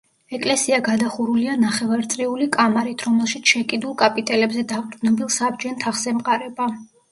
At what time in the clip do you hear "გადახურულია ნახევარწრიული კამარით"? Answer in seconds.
0.87-3.05